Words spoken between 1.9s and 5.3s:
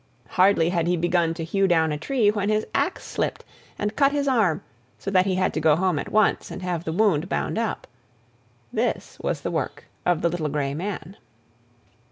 a tree, when his axe slipped and cut his arm, so that